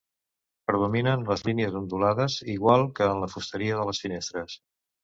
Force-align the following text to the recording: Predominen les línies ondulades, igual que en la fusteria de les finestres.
Predominen 0.71 1.27
les 1.27 1.45
línies 1.49 1.77
ondulades, 1.81 2.39
igual 2.57 2.87
que 3.01 3.13
en 3.13 3.25
la 3.27 3.33
fusteria 3.37 3.81
de 3.83 3.89
les 3.93 4.07
finestres. 4.09 4.63